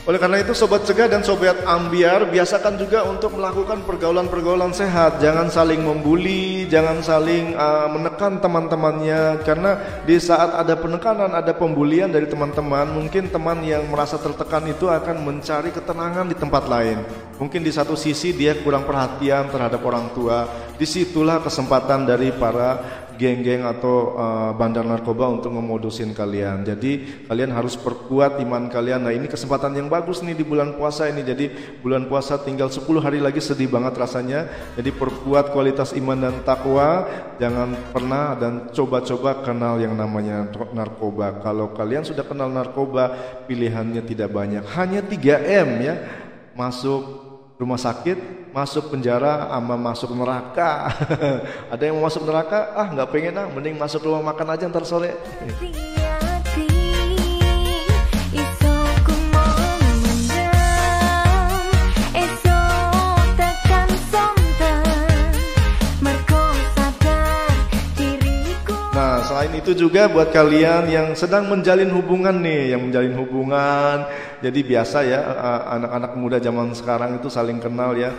Oleh 0.08 0.16
karena 0.16 0.40
itu 0.40 0.56
sobat 0.56 0.88
cegah 0.88 1.04
dan 1.04 1.20
sobat 1.20 1.68
ambiar 1.68 2.32
biasakan 2.32 2.80
juga 2.80 3.04
untuk 3.04 3.36
melakukan 3.36 3.84
pergaulan-pergaulan 3.84 4.72
sehat. 4.72 5.20
Jangan 5.20 5.52
saling 5.52 5.84
membuli, 5.84 6.64
jangan 6.64 7.04
saling 7.04 7.52
uh, 7.52 7.92
menekan 7.92 8.40
teman-temannya 8.40 9.44
karena 9.44 10.00
di 10.08 10.16
saat 10.16 10.56
ada 10.56 10.80
penekanan, 10.80 11.36
ada 11.36 11.52
pembulian 11.52 12.08
dari 12.08 12.24
teman-teman, 12.24 12.88
mungkin 12.88 13.28
teman 13.28 13.60
yang 13.60 13.84
merasa 13.92 14.16
tertekan 14.16 14.64
itu 14.72 14.88
akan 14.88 15.28
mencari 15.28 15.76
ketenangan 15.76 16.24
di 16.24 16.36
tempat 16.40 16.64
lain. 16.72 17.04
Mungkin 17.36 17.60
di 17.60 17.68
satu 17.68 17.92
sisi 17.92 18.32
dia 18.32 18.56
kurang 18.64 18.88
perhatian 18.88 19.52
terhadap 19.52 19.84
orang 19.84 20.08
tua. 20.16 20.48
Di 20.80 20.88
situlah 20.88 21.44
kesempatan 21.44 22.08
dari 22.08 22.32
para 22.32 23.04
geng-geng 23.18 23.66
atau 23.66 24.14
uh, 24.14 24.50
bandar 24.54 24.86
narkoba 24.86 25.26
untuk 25.26 25.50
memodusin 25.50 26.14
kalian. 26.14 26.62
Jadi 26.62 27.26
kalian 27.26 27.50
harus 27.50 27.74
perkuat 27.74 28.38
iman 28.38 28.70
kalian. 28.70 29.02
Nah 29.02 29.12
ini 29.12 29.26
kesempatan 29.26 29.74
yang 29.74 29.90
bagus 29.90 30.22
nih 30.22 30.38
di 30.38 30.46
bulan 30.46 30.78
puasa 30.78 31.10
ini. 31.10 31.26
Jadi 31.26 31.50
bulan 31.82 32.06
puasa 32.06 32.38
tinggal 32.38 32.70
10 32.70 32.86
hari 33.02 33.18
lagi 33.18 33.42
sedih 33.42 33.66
banget 33.66 33.98
rasanya. 33.98 34.46
Jadi 34.78 34.94
perkuat 34.94 35.50
kualitas 35.50 35.90
iman 35.98 36.30
dan 36.30 36.36
takwa. 36.46 37.10
Jangan 37.42 37.74
pernah 37.90 38.38
dan 38.38 38.70
coba-coba 38.70 39.42
kenal 39.42 39.82
yang 39.82 39.98
namanya 39.98 40.46
narkoba. 40.70 41.42
Kalau 41.42 41.74
kalian 41.74 42.06
sudah 42.06 42.22
kenal 42.22 42.46
narkoba, 42.46 43.12
pilihannya 43.50 44.06
tidak 44.06 44.30
banyak. 44.30 44.62
Hanya 44.78 45.02
3M 45.02 45.68
ya. 45.82 45.94
Masuk 46.54 47.28
rumah 47.58 47.76
sakit, 47.76 48.48
masuk 48.54 48.94
penjara 48.94 49.50
sama 49.50 49.74
masuk 49.74 50.14
neraka. 50.14 50.94
Ada 51.74 51.82
yang 51.90 51.98
mau 51.98 52.06
masuk 52.06 52.22
neraka, 52.22 52.70
ah 52.78 52.86
nggak 52.94 53.08
pengen 53.10 53.34
ah, 53.34 53.46
mending 53.50 53.74
masuk 53.74 54.06
rumah 54.06 54.22
makan 54.30 54.54
aja 54.54 54.70
ntar 54.70 54.86
sore. 54.86 55.18
Selain 69.48 69.64
itu 69.64 69.88
juga 69.88 70.12
buat 70.12 70.28
kalian 70.28 70.92
yang 70.92 71.06
sedang 71.16 71.48
menjalin 71.48 71.88
hubungan 71.88 72.36
nih, 72.36 72.76
yang 72.76 72.84
menjalin 72.84 73.16
hubungan, 73.16 74.04
jadi 74.44 74.60
biasa 74.60 74.98
ya 75.08 75.20
anak-anak 75.72 76.12
muda 76.20 76.36
zaman 76.36 76.76
sekarang 76.76 77.16
itu 77.16 77.32
saling 77.32 77.56
kenal 77.56 77.96
ya, 77.96 78.12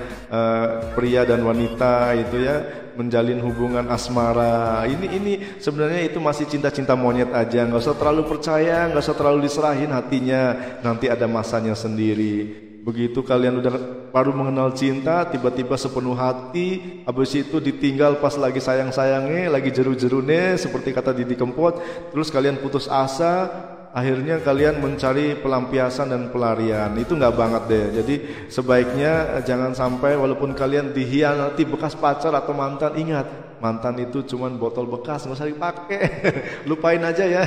pria 0.97 1.29
dan 1.29 1.45
wanita 1.45 2.17
itu 2.17 2.41
ya 2.41 2.65
menjalin 2.97 3.37
hubungan 3.45 3.85
asmara. 3.93 4.89
Ini 4.89 5.05
ini 5.21 5.33
sebenarnya 5.61 6.09
itu 6.09 6.17
masih 6.17 6.49
cinta-cinta 6.49 6.97
monyet 6.97 7.29
aja, 7.29 7.61
nggak 7.61 7.77
usah 7.77 7.93
terlalu 7.93 8.25
percaya, 8.25 8.89
nggak 8.89 9.05
usah 9.05 9.13
terlalu 9.13 9.45
diserahin 9.45 9.93
hatinya, 9.93 10.57
nanti 10.81 11.13
ada 11.13 11.29
masanya 11.29 11.77
sendiri. 11.77 12.68
Begitu 12.79 13.19
kalian 13.21 13.59
udah 13.59 13.75
baru 14.09 14.31
mengenal 14.33 14.73
cinta, 14.73 15.27
tiba-tiba 15.27 15.75
sepenuh 15.75 16.15
hati, 16.15 17.01
habis 17.03 17.35
itu 17.35 17.59
ditinggal 17.59 18.17
pas 18.23 18.33
lagi 18.39 18.57
sayang-sayangnya, 18.57 19.51
lagi 19.51 19.69
jeru-jerune, 19.69 20.55
seperti 20.55 20.95
kata 20.95 21.13
Didi 21.13 21.35
Kempot, 21.35 21.77
terus 22.09 22.31
kalian 22.33 22.57
putus 22.57 22.87
asa, 22.87 23.49
akhirnya 23.93 24.41
kalian 24.41 24.81
mencari 24.81 25.37
pelampiasan 25.37 26.13
dan 26.13 26.29
pelarian. 26.29 26.93
Itu 26.97 27.17
nggak 27.17 27.35
banget 27.35 27.63
deh. 27.69 27.85
Jadi 28.01 28.15
sebaiknya 28.47 29.43
jangan 29.43 29.73
sampai 29.73 30.17
walaupun 30.17 30.53
kalian 30.53 30.93
dihianati 30.93 31.65
bekas 31.65 31.97
pacar 31.97 32.33
atau 32.33 32.53
mantan, 32.53 32.95
ingat 32.97 33.48
mantan 33.59 33.95
itu 33.99 34.23
cuman 34.23 34.55
botol 34.55 34.87
bekas 34.87 35.27
nggak 35.27 35.37
usah 35.37 35.47
dipakai 35.51 36.01
lupain 36.69 37.03
aja 37.03 37.23
ya 37.27 37.43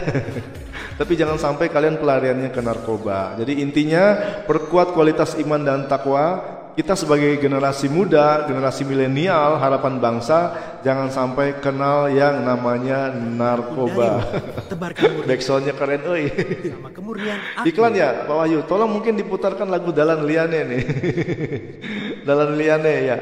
tapi 1.00 1.12
jangan 1.16 1.40
sampai 1.40 1.72
kalian 1.72 2.00
pelariannya 2.00 2.52
ke 2.52 2.60
narkoba 2.60 3.36
jadi 3.40 3.52
intinya 3.60 4.04
perkuat 4.44 4.92
kualitas 4.92 5.36
iman 5.40 5.60
dan 5.64 5.80
takwa 5.88 6.60
kita 6.72 6.96
sebagai 6.96 7.36
generasi 7.36 7.92
muda, 7.92 8.48
generasi 8.48 8.88
milenial, 8.88 9.60
harapan 9.60 10.00
bangsa, 10.00 10.56
jangan 10.80 11.12
sampai 11.12 11.60
kenal 11.60 12.08
yang 12.08 12.40
namanya 12.40 13.12
narkoba. 13.12 14.24
Backsoundnya 15.28 15.76
keren, 15.76 16.00
oi. 16.08 16.32
Sama 16.72 16.88
kemurnian. 16.88 17.36
Iklan 17.68 17.92
ya, 17.92 18.24
Pak 18.24 18.36
Wahyu. 18.36 18.64
Tolong 18.64 18.88
mungkin 18.88 19.20
diputarkan 19.20 19.68
lagu 19.68 19.92
Dalan 19.92 20.24
Liane 20.24 20.60
nih. 20.64 20.82
Dalan 22.24 22.56
Liane 22.56 22.94
ya. 23.04 23.16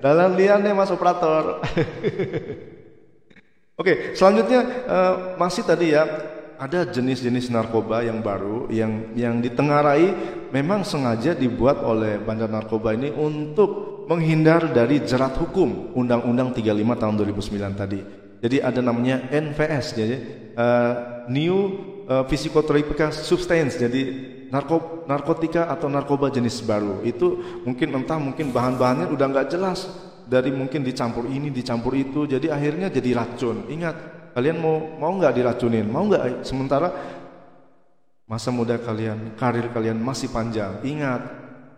Dalam 0.00 0.36
liane 0.36 0.72
mas 0.72 0.92
operator. 0.92 1.60
Oke, 3.80 4.16
selanjutnya 4.16 4.60
uh, 4.88 5.14
masih 5.36 5.60
tadi 5.60 5.92
ya 5.92 6.08
ada 6.56 6.88
jenis-jenis 6.88 7.52
narkoba 7.52 8.00
yang 8.00 8.24
baru 8.24 8.72
yang 8.72 9.12
yang 9.12 9.44
ditengarai 9.44 10.16
memang 10.48 10.88
sengaja 10.88 11.36
dibuat 11.36 11.84
oleh 11.84 12.16
bandar 12.16 12.48
narkoba 12.48 12.96
ini 12.96 13.12
untuk 13.12 14.08
menghindar 14.08 14.72
dari 14.72 15.04
jerat 15.04 15.36
hukum 15.36 15.92
Undang-Undang 15.92 16.56
35 16.56 16.72
tahun 16.96 17.14
2009 17.20 17.76
tadi. 17.76 18.00
Jadi 18.40 18.56
ada 18.64 18.80
namanya 18.80 19.28
NVS 19.28 19.86
jadi 19.92 20.16
uh, 20.56 20.92
New 21.28 21.56
uh, 22.08 22.24
Physicotropic 22.24 22.96
Substance. 23.12 23.76
Jadi 23.76 24.35
narko, 24.56 25.04
narkotika 25.04 25.68
atau 25.68 25.92
narkoba 25.92 26.32
jenis 26.32 26.64
baru. 26.64 27.04
Itu 27.04 27.60
mungkin 27.68 27.92
entah 27.92 28.16
mungkin 28.16 28.48
bahan-bahannya 28.56 29.12
udah 29.12 29.26
nggak 29.28 29.48
jelas. 29.52 29.84
Dari 30.26 30.50
mungkin 30.50 30.82
dicampur 30.82 31.30
ini 31.30 31.54
dicampur 31.54 31.94
itu 31.94 32.26
jadi 32.26 32.50
akhirnya 32.50 32.90
jadi 32.90 33.14
racun. 33.14 33.68
Ingat 33.70 33.94
kalian 34.34 34.58
mau 34.58 34.80
mau 34.98 35.12
nggak 35.14 35.36
diracunin? 35.38 35.86
Mau 35.86 36.08
nggak? 36.10 36.42
Sementara 36.42 36.90
masa 38.26 38.50
muda 38.50 38.74
kalian 38.74 39.38
karir 39.38 39.70
kalian 39.70 40.02
masih 40.02 40.32
panjang. 40.34 40.82
Ingat 40.82 41.22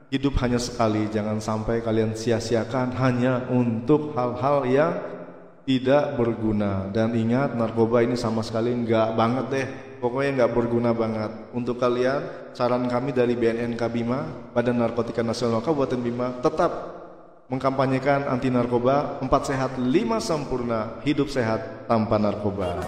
hidup 0.08 0.40
hanya 0.40 0.56
sekali. 0.56 1.12
Jangan 1.12 1.44
sampai 1.44 1.85
kalian 1.85 2.16
sia-siakan 2.16 2.97
hanya 2.97 3.44
untuk 3.52 4.16
hal-hal 4.16 4.64
yang 4.64 4.92
tidak 5.68 6.16
berguna. 6.16 6.88
Dan 6.88 7.12
ingat 7.12 7.52
narkoba 7.52 8.00
ini 8.00 8.16
sama 8.16 8.40
sekali 8.40 8.73
nggak 8.73 9.12
banget 9.12 9.47
deh 9.52 9.68
pokoknya 9.99 10.43
nggak 10.43 10.52
berguna 10.55 10.90
banget 10.95 11.31
untuk 11.52 11.76
kalian 11.76 12.50
saran 12.55 12.87
kami 12.87 13.12
dari 13.12 13.35
BNN 13.35 13.75
Kabima 13.75 14.50
Badan 14.55 14.81
Narkotika 14.81 15.21
Nasional 15.26 15.61
Kabupaten 15.61 16.00
Bima 16.00 16.33
tetap 16.40 16.99
mengkampanyekan 17.49 18.28
anti 18.28 18.52
narkoba, 18.52 19.19
empat 19.25 19.49
sehat, 19.49 19.81
lima 19.81 20.21
sempurna, 20.21 21.00
hidup 21.00 21.33
sehat 21.33 21.88
tanpa 21.88 22.21
narkoba. 22.21 22.85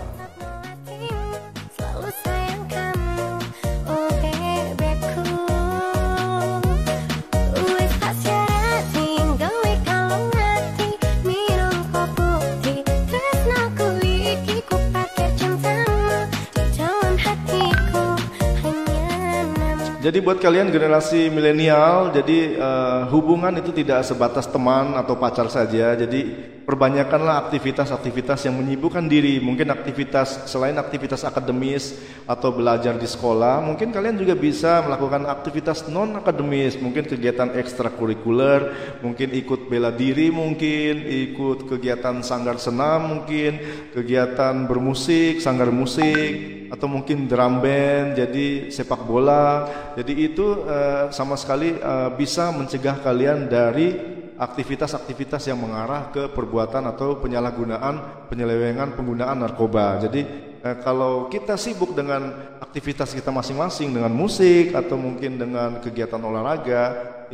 Jadi 20.11 20.27
buat 20.27 20.43
kalian 20.43 20.75
generasi 20.75 21.31
milenial, 21.31 22.11
jadi 22.11 22.59
eh, 22.59 23.01
hubungan 23.15 23.55
itu 23.63 23.71
tidak 23.71 24.03
sebatas 24.03 24.51
teman 24.51 24.99
atau 24.99 25.15
pacar 25.15 25.47
saja. 25.47 25.95
Jadi 25.95 26.35
perbanyakkanlah 26.67 27.47
aktivitas-aktivitas 27.47 28.43
yang 28.43 28.59
menyibukkan 28.59 29.07
diri. 29.07 29.39
Mungkin 29.39 29.71
aktivitas 29.71 30.51
selain 30.51 30.75
aktivitas 30.83 31.23
akademis 31.23 31.95
atau 32.27 32.51
belajar 32.51 32.99
di 32.99 33.07
sekolah, 33.07 33.63
mungkin 33.63 33.95
kalian 33.95 34.19
juga 34.19 34.35
bisa 34.35 34.83
melakukan 34.83 35.31
aktivitas 35.31 35.87
non 35.87 36.19
akademis, 36.19 36.75
mungkin 36.83 37.07
kegiatan 37.07 37.55
ekstrakurikuler, 37.55 38.75
mungkin 39.07 39.31
ikut 39.31 39.71
bela 39.71 39.95
diri, 39.95 40.35
mungkin 40.35 41.07
ikut 41.07 41.71
kegiatan 41.71 42.19
sanggar 42.27 42.59
senam, 42.59 43.15
mungkin 43.15 43.63
kegiatan 43.95 44.67
bermusik, 44.67 45.39
sanggar 45.39 45.71
musik, 45.71 46.60
atau 46.71 46.87
mungkin 46.87 47.27
drum 47.27 47.59
band, 47.59 48.15
jadi 48.15 48.71
sepak 48.71 49.03
bola. 49.03 49.67
Jadi 49.99 50.13
itu 50.31 50.63
eh, 50.65 51.11
sama 51.11 51.35
sekali 51.35 51.75
eh, 51.75 52.11
bisa 52.15 52.55
mencegah 52.55 53.03
kalian 53.03 53.51
dari 53.51 54.19
aktivitas-aktivitas 54.41 55.53
yang 55.53 55.61
mengarah 55.61 56.09
ke 56.09 56.33
perbuatan 56.33 56.89
atau 56.89 57.21
penyalahgunaan, 57.21 58.27
penyelewengan 58.33 58.97
penggunaan 58.97 59.43
narkoba. 59.43 59.99
Jadi 59.99 60.23
eh, 60.63 60.77
kalau 60.81 61.27
kita 61.27 61.59
sibuk 61.59 61.93
dengan 61.93 62.55
aktivitas 62.63 63.13
kita 63.13 63.35
masing-masing 63.35 63.91
dengan 63.91 64.15
musik 64.15 64.71
atau 64.73 64.95
mungkin 64.95 65.43
dengan 65.43 65.83
kegiatan 65.83 66.23
olahraga, 66.23 66.83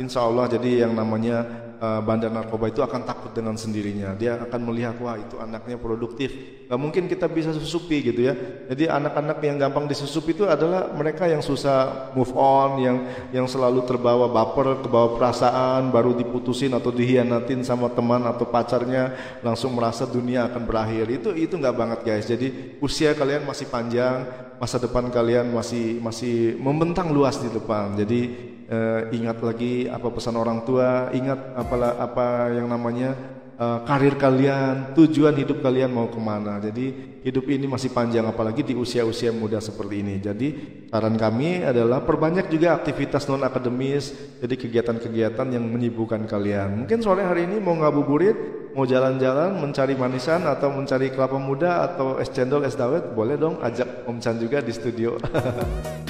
insya 0.01 0.25
Allah 0.25 0.49
jadi 0.49 0.89
yang 0.89 0.97
namanya 0.97 1.66
eh, 1.77 2.01
bandar 2.01 2.33
narkoba 2.33 2.69
itu 2.69 2.81
akan 2.81 3.05
takut 3.05 3.31
dengan 3.31 3.55
sendirinya. 3.55 4.17
Dia 4.17 4.41
akan 4.41 4.61
melihat 4.67 4.97
wah 5.01 5.17
itu 5.17 5.37
anaknya 5.37 5.77
produktif. 5.77 6.33
Gak 6.67 6.75
mungkin 6.75 7.07
kita 7.07 7.31
bisa 7.31 7.55
susupi 7.55 8.03
gitu 8.03 8.27
ya. 8.27 8.35
Jadi 8.67 8.91
anak-anak 8.91 9.39
yang 9.39 9.55
gampang 9.55 9.87
disusupi 9.87 10.35
itu 10.35 10.43
adalah 10.43 10.91
mereka 10.91 11.23
yang 11.23 11.39
susah 11.39 12.11
move 12.11 12.35
on, 12.35 12.83
yang 12.83 12.97
yang 13.31 13.47
selalu 13.47 13.87
terbawa 13.87 14.27
baper, 14.27 14.83
kebawa 14.83 15.15
perasaan, 15.15 15.89
baru 15.95 16.11
diputusin 16.17 16.75
atau 16.75 16.91
dihianatin 16.91 17.63
sama 17.63 17.87
teman 17.93 18.27
atau 18.27 18.43
pacarnya, 18.49 19.15
langsung 19.39 19.71
merasa 19.77 20.03
dunia 20.03 20.51
akan 20.51 20.67
berakhir. 20.67 21.07
Itu 21.07 21.31
itu 21.31 21.55
nggak 21.55 21.75
banget 21.75 21.99
guys. 22.03 22.25
Jadi 22.27 22.77
usia 22.83 23.15
kalian 23.15 23.47
masih 23.47 23.71
panjang, 23.71 24.46
masa 24.57 24.81
depan 24.81 25.09
kalian 25.13 25.53
masih 25.53 26.01
masih 26.01 26.57
membentang 26.57 27.13
luas 27.13 27.37
di 27.37 27.49
depan. 27.49 27.93
Jadi 27.93 28.21
eh, 28.67 29.01
ingat 29.13 29.41
lagi 29.41 29.87
apa 29.87 30.07
pesan 30.09 30.35
orang 30.37 30.65
tua, 30.65 31.13
ingat 31.13 31.55
apalah 31.55 31.97
apa 32.01 32.51
yang 32.53 32.67
namanya 32.67 33.36
eh, 33.57 33.79
karir 33.83 34.15
kalian, 34.15 34.93
tujuan 34.93 35.33
hidup 35.35 35.59
kalian 35.65 35.89
mau 35.89 36.07
ke 36.07 36.21
mana. 36.21 36.61
Jadi 36.61 37.17
hidup 37.25 37.43
ini 37.51 37.67
masih 37.67 37.91
panjang, 37.91 38.23
apalagi 38.23 38.63
di 38.63 38.71
usia-usia 38.71 39.35
muda 39.35 39.59
seperti 39.59 39.99
ini. 39.99 40.15
Jadi 40.23 40.47
saran 40.87 41.19
kami 41.19 41.65
adalah 41.65 42.05
perbanyak 42.05 42.47
juga 42.47 42.77
aktivitas 42.79 43.27
non 43.27 43.43
akademis, 43.43 44.15
jadi 44.39 44.55
kegiatan-kegiatan 44.55 45.47
yang 45.51 45.65
menyibukkan 45.67 46.23
kalian. 46.23 46.85
Mungkin 46.85 47.03
sore 47.03 47.27
hari 47.27 47.49
ini 47.49 47.59
mau 47.59 47.75
ngabuburit, 47.75 48.71
mau 48.71 48.87
jalan-jalan, 48.87 49.59
mencari 49.59 49.99
manisan 49.99 50.47
atau 50.47 50.71
mencari 50.71 51.11
kelapa 51.11 51.35
muda 51.35 51.83
atau 51.83 52.21
es 52.21 52.31
cendol, 52.31 52.63
es 52.63 52.79
dawet, 52.79 53.11
boleh 53.11 53.35
dong 53.35 53.59
ajak 53.59 54.07
Om 54.07 54.17
Chan 54.23 54.39
juga 54.39 54.63
di 54.63 54.71
studio. 54.71 55.19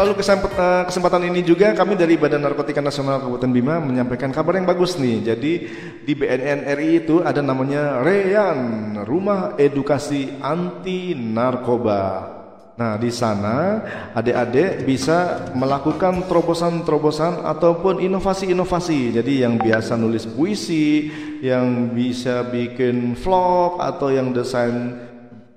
melalui 0.00 0.16
kesempatan, 0.16 0.56
eh, 0.56 0.82
kesempatan 0.88 1.22
ini 1.28 1.44
juga 1.44 1.76
kami 1.76 1.92
dari 1.92 2.16
Badan 2.16 2.40
Narkotika 2.40 2.80
Nasional 2.80 3.20
Kabupaten 3.20 3.52
Bima 3.52 3.84
menyampaikan 3.84 4.32
kabar 4.32 4.56
yang 4.56 4.64
bagus 4.64 4.96
nih. 4.96 5.28
Jadi 5.28 5.52
di 6.08 6.12
BNN 6.16 6.64
RI 6.72 7.04
itu 7.04 7.20
ada 7.20 7.44
namanya 7.44 8.00
Reyan 8.00 8.96
Rumah 9.04 9.60
Edukasi 9.60 10.40
Anti 10.40 11.12
Narkoba. 11.12 12.32
Nah 12.80 12.96
di 12.96 13.12
sana 13.12 13.84
adik-adik 14.16 14.88
bisa 14.88 15.52
melakukan 15.52 16.24
terobosan-terobosan 16.24 17.44
ataupun 17.44 18.00
inovasi-inovasi. 18.00 19.20
Jadi 19.20 19.44
yang 19.44 19.60
biasa 19.60 20.00
nulis 20.00 20.24
puisi, 20.24 21.12
yang 21.44 21.92
bisa 21.92 22.48
bikin 22.48 23.20
vlog 23.20 23.84
atau 23.84 24.08
yang 24.08 24.32
desain 24.32 25.09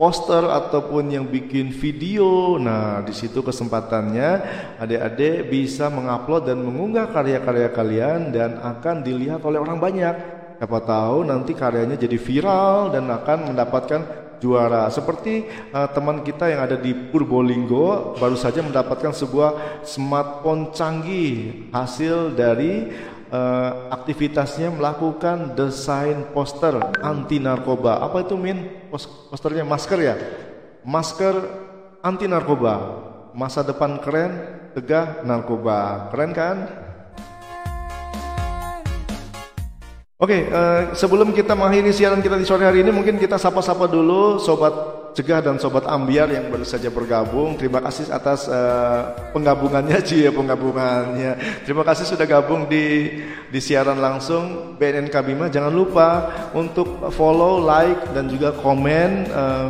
poster 0.03 0.43
ataupun 0.43 1.15
yang 1.15 1.23
bikin 1.23 1.71
video. 1.71 2.59
Nah, 2.59 2.99
di 3.07 3.15
situ 3.15 3.39
kesempatannya 3.39 4.43
adik-adik 4.75 5.47
bisa 5.47 5.87
mengupload 5.87 6.51
dan 6.51 6.59
mengunggah 6.59 7.07
karya-karya 7.15 7.71
kalian 7.71 8.35
dan 8.35 8.59
akan 8.59 8.99
dilihat 8.99 9.39
oleh 9.47 9.63
orang 9.63 9.79
banyak. 9.79 10.15
Siapa 10.59 10.79
tahu 10.83 11.23
nanti 11.23 11.55
karyanya 11.55 11.95
jadi 11.95 12.19
viral 12.19 12.91
dan 12.91 13.07
akan 13.07 13.55
mendapatkan 13.55 14.01
juara. 14.43 14.91
Seperti 14.91 15.47
eh, 15.47 15.89
teman 15.95 16.19
kita 16.19 16.51
yang 16.51 16.67
ada 16.67 16.75
di 16.75 16.91
Purbolinggo 16.91 18.19
baru 18.19 18.35
saja 18.35 18.59
mendapatkan 18.59 19.15
sebuah 19.15 19.79
smartphone 19.87 20.75
canggih 20.75 21.71
hasil 21.71 22.35
dari 22.35 22.91
eh, 23.33 23.71
aktivitasnya 23.89 24.69
melakukan 24.69 25.57
desain 25.57 26.29
poster 26.31 26.77
anti 27.01 27.41
narkoba. 27.41 28.05
Apa 28.05 28.21
itu 28.21 28.37
Min? 28.37 28.69
Pos- 28.93 29.09
Posternya 29.33 29.65
masker 29.65 29.99
ya? 29.99 30.15
Masker 30.85 31.33
anti 32.05 32.29
narkoba. 32.29 33.01
Masa 33.33 33.65
depan 33.65 33.97
keren, 33.97 34.37
tegah 34.77 35.25
narkoba. 35.25 36.13
Keren 36.13 36.31
kan? 36.37 36.57
Oke, 40.21 40.47
eh, 40.47 40.81
sebelum 40.95 41.35
kita 41.35 41.57
mengakhiri 41.57 41.91
siaran 41.91 42.23
kita 42.23 42.39
di 42.39 42.47
sore 42.47 42.63
hari 42.63 42.85
ini, 42.85 42.95
mungkin 42.95 43.19
kita 43.19 43.35
sapa-sapa 43.35 43.89
dulu 43.91 44.39
sobat 44.39 45.02
cegah 45.13 45.45
dan 45.45 45.62
sobat 45.62 45.86
ambiar 45.86 46.30
yang 46.34 46.49
baru 46.49 46.65
saja 46.65 46.89
bergabung. 46.89 47.56
Terima 47.56 47.80
kasih 47.80 48.10
atas 48.10 48.49
eh, 48.49 49.02
penggabungannya, 49.32 50.02
ya 50.26 50.34
penggabungannya. 50.34 51.63
Terima 51.63 51.86
kasih 51.86 52.06
sudah 52.10 52.26
gabung 52.26 52.65
di 52.65 53.17
di 53.47 53.60
siaran 53.62 54.02
langsung 54.02 54.76
BNNK 54.76 55.15
Bima. 55.23 55.45
Jangan 55.47 55.73
lupa 55.73 56.08
untuk 56.58 57.10
follow, 57.13 57.62
like 57.62 58.12
dan 58.12 58.28
juga 58.28 58.52
komen 58.58 59.10
eh, 59.30 59.67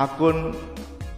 akun 0.00 0.56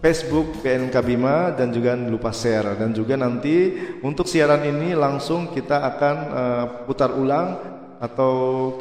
Facebook 0.05 0.61
BNK 0.61 0.97
Bima 1.01 1.49
dan 1.57 1.73
juga 1.73 1.97
jangan 1.97 2.13
lupa 2.13 2.29
share 2.29 2.77
dan 2.77 2.93
juga 2.93 3.17
nanti 3.17 3.73
untuk 4.05 4.29
siaran 4.29 4.61
ini 4.61 4.93
langsung 4.93 5.49
kita 5.49 5.81
akan 5.81 6.17
eh, 6.29 6.65
putar 6.85 7.15
ulang 7.17 7.75
atau 8.05 8.33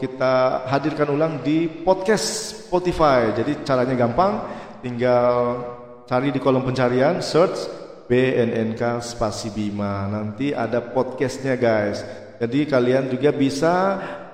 kita 0.04 0.68
hadirkan 0.68 1.16
ulang 1.16 1.40
di 1.40 1.72
podcast 1.72 2.60
Spotify. 2.68 3.32
Jadi 3.32 3.64
caranya 3.64 3.96
gampang, 3.96 4.44
tinggal 4.84 5.64
cari 6.04 6.36
di 6.36 6.44
kolom 6.44 6.68
pencarian 6.68 7.24
search 7.24 7.72
BNNK 8.12 9.00
Spasi 9.00 9.48
Bima. 9.56 10.12
Nanti 10.12 10.52
ada 10.52 10.84
podcastnya 10.84 11.56
guys. 11.56 12.04
Jadi 12.44 12.68
kalian 12.68 13.08
juga 13.08 13.32
bisa 13.32 13.74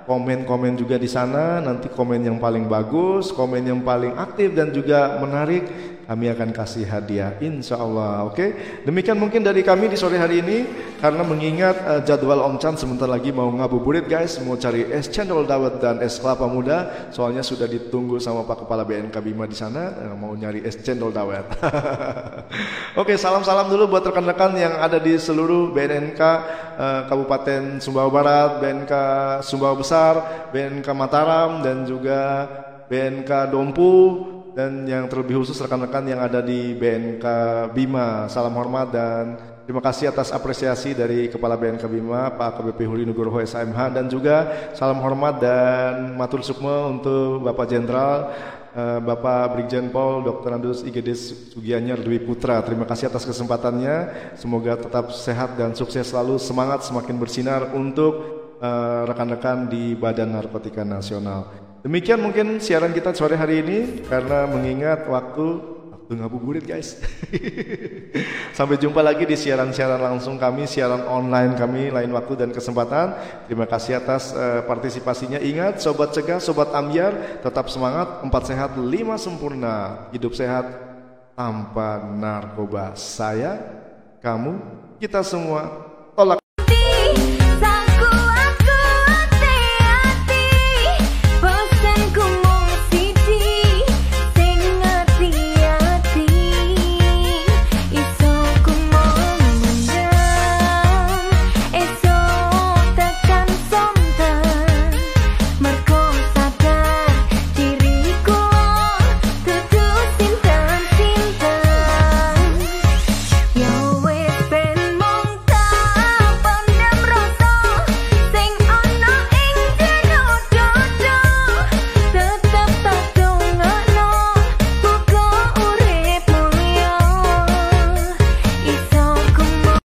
komen-komen 0.09 0.73
juga 0.73 0.97
di 0.97 1.05
sana. 1.05 1.61
Nanti 1.61 1.85
komen 1.93 2.25
yang 2.25 2.41
paling 2.41 2.65
bagus, 2.65 3.29
komen 3.29 3.61
yang 3.61 3.85
paling 3.85 4.17
aktif 4.17 4.57
dan 4.57 4.73
juga 4.73 5.21
menarik, 5.21 5.69
kami 6.09 6.25
akan 6.33 6.49
kasih 6.49 6.89
hadiah 6.89 7.37
insya 7.37 7.77
Allah. 7.77 8.25
Oke, 8.25 8.81
demikian 8.81 9.13
mungkin 9.13 9.45
dari 9.45 9.61
kami 9.61 9.93
di 9.93 9.93
sore 9.93 10.17
hari 10.17 10.41
ini 10.41 10.65
karena 10.97 11.21
mengingat 11.21 11.75
eh, 11.85 12.01
jadwal 12.01 12.41
Om 12.49 12.57
Chan 12.57 12.81
sebentar 12.81 13.05
lagi 13.05 13.29
mau 13.29 13.45
ngabuburit 13.53 14.09
guys, 14.09 14.41
mau 14.41 14.57
cari 14.57 14.89
es 14.89 15.05
cendol 15.05 15.45
dawet 15.45 15.77
dan 15.77 16.01
es 16.01 16.17
kelapa 16.17 16.49
muda. 16.49 17.13
Soalnya 17.13 17.45
sudah 17.45 17.69
ditunggu 17.69 18.17
sama 18.17 18.41
Pak 18.41 18.65
Kepala 18.65 18.89
BNK 18.89 19.21
Bima 19.21 19.45
di 19.45 19.53
sana 19.53 19.93
eh, 20.01 20.15
mau 20.17 20.33
nyari 20.33 20.65
es 20.65 20.81
cendol 20.81 21.13
dawet. 21.13 21.45
Oke, 23.05 23.13
salam-salam 23.13 23.69
dulu 23.69 23.93
buat 23.93 24.01
rekan-rekan 24.01 24.57
yang 24.57 24.81
ada 24.81 24.97
di 24.97 25.13
seluruh 25.13 25.69
BNNK 25.77 26.21
eh, 26.73 27.01
Kabupaten 27.05 27.77
Sumbawa 27.77 28.09
Barat, 28.09 28.51
BNK 28.57 28.93
Sumbawa 29.45 29.77
Besar, 29.77 30.13
BNK 30.49 30.89
Mataram 30.89 31.61
dan 31.61 31.85
juga 31.85 32.49
BNK 32.89 33.53
Dompu 33.53 33.93
dan 34.59 34.83
yang 34.83 35.07
terlebih 35.07 35.39
khusus 35.39 35.55
rekan-rekan 35.55 36.03
yang 36.03 36.19
ada 36.19 36.43
di 36.43 36.75
BNK 36.75 37.25
Bima. 37.71 38.27
Salam 38.27 38.51
hormat 38.59 38.91
dan 38.91 39.39
Terima 39.69 39.85
kasih 39.85 40.09
atas 40.09 40.33
apresiasi 40.33 40.97
dari 40.97 41.29
Kepala 41.29 41.53
BNK 41.53 41.85
Bima, 41.85 42.33
Pak 42.33 42.57
KBP 42.57 42.89
Huli 42.89 43.05
Nugroho 43.05 43.37
SMH 43.37 43.93
dan 43.93 44.09
juga 44.09 44.49
salam 44.73 44.97
hormat 44.97 45.37
dan 45.37 46.17
matur 46.17 46.41
sukma 46.41 46.89
untuk 46.89 47.45
Bapak 47.45 47.69
Jenderal 47.69 48.33
eh, 48.73 48.97
Bapak 48.97 49.53
Brigjen 49.53 49.93
Pol 49.93 50.25
Dr. 50.25 50.57
Andus 50.57 50.81
IGD 50.81 51.13
Sugianyar 51.53 52.01
Dwi 52.01 52.17
Putra. 52.17 52.65
Terima 52.65 52.89
kasih 52.89 53.13
atas 53.13 53.29
kesempatannya. 53.29 54.33
Semoga 54.41 54.73
tetap 54.73 55.13
sehat 55.13 55.53
dan 55.53 55.77
sukses 55.77 56.09
selalu, 56.09 56.41
semangat 56.41 56.89
semakin 56.89 57.21
bersinar 57.21 57.69
untuk 57.77 58.25
eh, 58.57 59.01
rekan-rekan 59.05 59.69
di 59.69 59.93
Badan 59.93 60.33
Narkotika 60.33 60.81
Nasional. 60.81 61.68
Demikian 61.79 62.19
mungkin 62.19 62.59
siaran 62.59 62.91
kita 62.91 63.15
sore 63.15 63.39
hari 63.39 63.63
ini 63.63 64.03
karena 64.03 64.43
mengingat 64.51 65.07
waktu 65.07 65.79
waktu 66.09 66.25
ngabuburit 66.25 66.65
guys. 66.65 66.97
Sampai 68.57 68.81
jumpa 68.81 68.99
lagi 68.99 69.29
di 69.29 69.37
siaran-siaran 69.37 70.01
langsung 70.01 70.41
kami, 70.41 70.65
siaran 70.65 71.05
online 71.05 71.53
kami 71.53 71.93
lain 71.93 72.09
waktu 72.11 72.33
dan 72.33 72.49
kesempatan. 72.49 73.13
Terima 73.45 73.69
kasih 73.69 74.01
atas 74.01 74.33
eh, 74.33 74.65
partisipasinya. 74.65 75.37
Ingat 75.37 75.85
sobat 75.85 76.11
cegah, 76.11 76.41
sobat 76.41 76.73
ambiar, 76.73 77.39
tetap 77.45 77.69
semangat, 77.69 78.25
empat 78.25 78.43
sehat, 78.49 78.73
lima 78.81 79.21
sempurna, 79.21 80.09
hidup 80.09 80.33
sehat 80.33 80.65
tanpa 81.37 82.01
narkoba. 82.01 82.97
Saya, 82.97 83.55
kamu, 84.19 84.59
kita 84.97 85.23
semua 85.23 85.88